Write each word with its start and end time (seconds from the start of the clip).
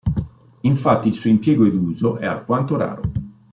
Infatti 0.61 1.09
il 1.09 1.13
suo 1.13 1.29
impiego 1.29 1.63
ed 1.63 1.75
uso 1.75 2.17
è 2.17 2.25
alquanto 2.25 2.75
raro. 2.75 3.01